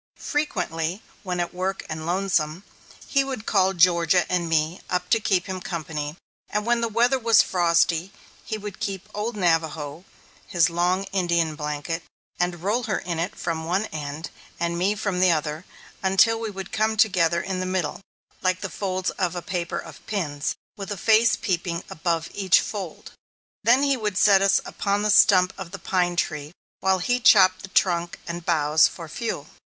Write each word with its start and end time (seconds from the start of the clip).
Frequently, 0.17 1.03
when 1.21 1.39
at 1.39 1.53
work 1.53 1.85
and 1.87 2.07
lonesome, 2.07 2.63
he 3.05 3.23
would 3.23 3.45
call 3.45 3.71
Georgia 3.73 4.25
and 4.31 4.49
me 4.49 4.81
up 4.89 5.11
to 5.11 5.19
keep 5.19 5.45
him 5.45 5.61
company, 5.61 6.17
and 6.49 6.65
when 6.65 6.81
the 6.81 6.87
weather 6.89 7.19
was 7.19 7.43
frosty, 7.43 8.11
he 8.43 8.57
would 8.57 8.79
bring 8.79 8.99
"Old 9.13 9.35
Navajo," 9.37 10.03
his 10.47 10.71
long 10.71 11.03
Indian 11.11 11.53
blanket, 11.53 12.01
and 12.39 12.63
roll 12.63 12.85
her 12.85 12.97
in 12.97 13.19
it 13.19 13.35
from 13.35 13.65
one 13.65 13.85
end, 13.91 14.31
and 14.59 14.75
me 14.75 14.95
from 14.95 15.19
the 15.19 15.29
other, 15.31 15.65
until 16.01 16.39
we 16.39 16.49
would 16.49 16.71
come 16.71 16.97
together 16.97 17.39
in 17.39 17.59
the 17.59 17.67
middle, 17.67 18.01
like 18.41 18.61
the 18.61 18.71
folds 18.71 19.11
of 19.21 19.35
a 19.35 19.43
paper 19.43 19.77
of 19.77 20.03
pins, 20.07 20.55
with 20.75 20.91
a 20.91 20.97
face 20.97 21.35
peeping 21.35 21.83
above 21.91 22.27
each 22.33 22.59
fold. 22.59 23.11
Then 23.63 23.83
he 23.83 23.97
would 23.97 24.17
set 24.17 24.41
us 24.41 24.61
upon 24.65 25.03
the 25.03 25.11
stump 25.11 25.53
of 25.59 25.69
the 25.69 25.77
pine 25.77 26.15
tree 26.15 26.53
while 26.79 26.97
he 26.97 27.19
chopped 27.19 27.61
the 27.61 27.69
trunk 27.69 28.17
and 28.27 28.43
boughs 28.43 28.87
for 28.87 29.07
fuel. 29.07 29.45